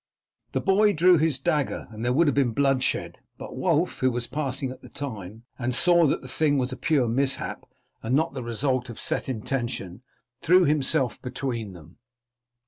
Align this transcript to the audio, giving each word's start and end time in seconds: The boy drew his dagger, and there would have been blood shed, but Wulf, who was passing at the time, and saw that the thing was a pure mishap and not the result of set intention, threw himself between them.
The 0.53 0.61
boy 0.61 0.93
drew 0.93 1.19
his 1.19 1.37
dagger, 1.37 1.85
and 1.91 2.03
there 2.03 2.11
would 2.11 2.25
have 2.27 2.33
been 2.33 2.53
blood 2.53 2.81
shed, 2.81 3.19
but 3.37 3.55
Wulf, 3.55 3.99
who 3.99 4.09
was 4.09 4.25
passing 4.25 4.71
at 4.71 4.81
the 4.81 4.89
time, 4.89 5.43
and 5.59 5.75
saw 5.75 6.07
that 6.07 6.23
the 6.23 6.27
thing 6.27 6.57
was 6.57 6.71
a 6.71 6.75
pure 6.75 7.07
mishap 7.07 7.63
and 8.01 8.15
not 8.15 8.33
the 8.33 8.41
result 8.41 8.89
of 8.89 8.99
set 8.99 9.29
intention, 9.29 10.01
threw 10.41 10.63
himself 10.65 11.21
between 11.21 11.73
them. 11.73 11.99